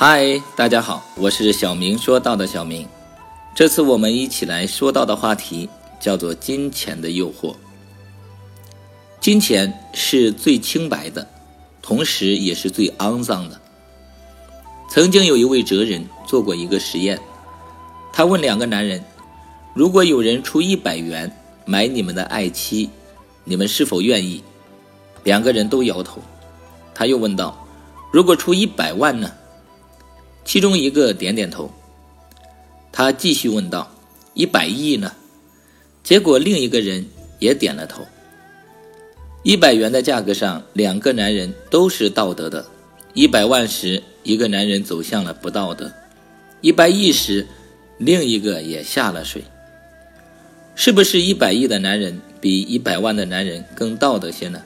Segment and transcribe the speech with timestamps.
[0.00, 2.86] 嗨，大家好，我是小明说到的小明。
[3.52, 5.68] 这次我们一起来说到的话题
[5.98, 7.56] 叫做金钱的诱惑。
[9.20, 11.26] 金钱是最清白的，
[11.82, 13.60] 同时也是最肮脏的。
[14.88, 17.18] 曾经有一位哲人做过一个实验，
[18.12, 19.04] 他问两个男人：
[19.74, 21.28] 如果有人出一百元
[21.64, 22.88] 买你们的爱妻，
[23.42, 24.44] 你们是否愿意？
[25.24, 26.22] 两个人都摇头。
[26.94, 27.66] 他又问道：
[28.12, 29.28] 如果出一百万呢？
[30.48, 31.70] 其中一个点点头，
[32.90, 33.94] 他继续问道
[34.32, 35.12] ：“一百亿呢？”
[36.02, 37.06] 结果另一个人
[37.38, 38.02] 也点了头。
[39.42, 42.64] 一百元的价格上，两个男人都是道德的；
[43.12, 45.88] 一百万时，一个男人走向了不道德；
[46.62, 47.46] 一百亿时，
[47.98, 49.44] 另一个也下了水。
[50.74, 54.62] 是不是一百亿的男人比一百万的男人更道德些呢？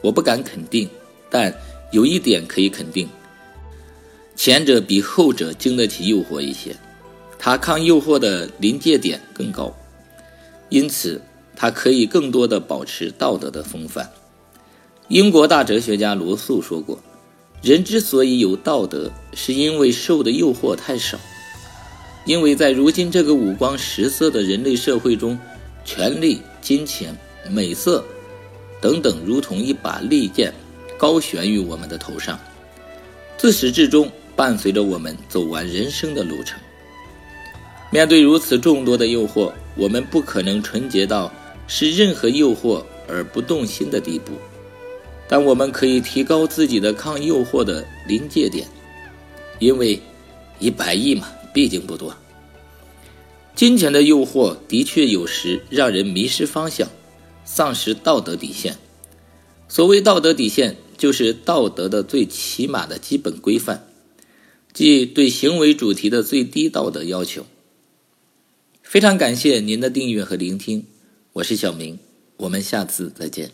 [0.00, 0.88] 我不敢肯定，
[1.28, 1.52] 但
[1.90, 3.08] 有一点可以肯定。
[4.36, 6.76] 前者比后者经得起诱惑一些，
[7.38, 9.74] 他抗诱惑的临界点更高，
[10.68, 11.20] 因此
[11.56, 14.10] 他可以更多的保持道德的风范。
[15.08, 16.98] 英国大哲学家罗素说过
[17.62, 21.18] ：“人之所以有道德，是因为受的诱惑太少。
[22.26, 25.38] 因为在如今这个五光十色的人类社会中，
[25.84, 27.16] 权力、金钱、
[27.50, 28.04] 美色
[28.82, 30.52] 等等，如同一把利剑，
[30.98, 32.38] 高悬于我们的头上，
[33.38, 36.60] 自始至终。”伴随着我们走完人生的路程，
[37.90, 41.32] 面对如此众多的诱惑，我们不可能纯洁到
[41.66, 44.32] 是任何诱惑而不动心的地步。
[45.26, 48.68] 但我们可以提高自己的抗诱惑的临界点，
[49.58, 49.98] 因为
[50.60, 52.14] 一百亿嘛，毕竟不多。
[53.54, 56.86] 金钱的诱惑的确有时让人迷失方向，
[57.44, 58.76] 丧失道德底线。
[59.66, 63.88] 所谓道德底线，就是道德的最起码的基本规范。
[64.76, 67.46] 即对行为主题的最低道德要求。
[68.82, 70.84] 非常感谢您的订阅和聆听，
[71.32, 71.98] 我是小明，
[72.36, 73.52] 我们下次再见。